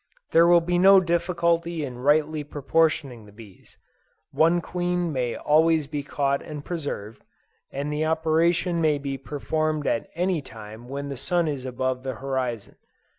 There 0.31 0.47
will 0.47 0.61
be 0.61 0.79
no 0.79 0.99
difficulty 0.99 1.85
in 1.85 1.99
rightly 1.99 2.43
proportioning 2.43 3.25
the 3.27 3.31
bees; 3.31 3.77
one 4.31 4.59
queen 4.59 5.13
may 5.13 5.35
always 5.35 5.85
be 5.85 6.01
caught 6.01 6.41
and 6.41 6.65
preserved, 6.65 7.23
and 7.71 7.93
the 7.93 8.05
operation 8.07 8.81
may 8.81 8.97
be 8.97 9.19
performed 9.19 9.85
at 9.85 10.09
any 10.15 10.41
time 10.41 10.89
when 10.89 11.09
the 11.09 11.17
sun 11.17 11.47
is 11.47 11.67
above 11.67 12.01
the 12.01 12.15
horizon. 12.15 12.77